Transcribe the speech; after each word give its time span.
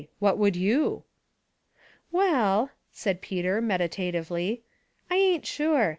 What 0.17 0.39
would 0.39 0.55
you?" 0.55 1.03
"Well," 2.11 2.71
said 2.91 3.21
Peter, 3.21 3.61
meditatively, 3.61 4.63
"I 5.11 5.15
ain't 5.15 5.45
sure. 5.45 5.89